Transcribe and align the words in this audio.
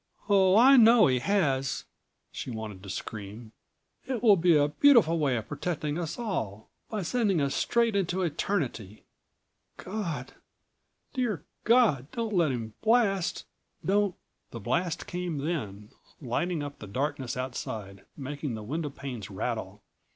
"Oh, 0.27 0.57
I 0.57 0.77
know 0.77 1.05
he 1.05 1.19
has!" 1.19 1.85
she 2.31 2.49
wanted 2.49 2.81
to 2.81 2.89
scream. 2.89 3.51
"It 4.07 4.23
will 4.23 4.35
be 4.35 4.57
a 4.57 4.69
beautiful 4.69 5.19
way 5.19 5.37
of 5.37 5.47
protecting 5.47 5.99
us 5.99 6.17
all... 6.17 6.71
by 6.89 7.03
sending 7.03 7.39
us 7.39 7.53
straight 7.53 7.95
into 7.95 8.23
eternity. 8.23 9.03
God, 9.77 10.33
dear 11.13 11.45
God, 11.65 12.09
don't 12.13 12.33
let 12.33 12.51
him 12.51 12.73
blast. 12.81 13.45
Don't" 13.85 14.15
The 14.49 14.59
blast 14.59 15.05
came 15.05 15.37
then, 15.37 15.91
lighting 16.19 16.63
up 16.63 16.79
the 16.79 16.87
darkness 16.87 17.37
outside, 17.37 18.03
making 18.17 18.55
the 18.55 18.63
windowpanes 18.63 19.29
rattle. 19.29 19.83